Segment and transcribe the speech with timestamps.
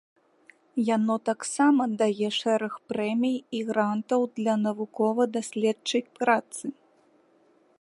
[0.95, 6.63] Яно таксама дае шэраг прэмій і грантаў для навукова-даследчай працы.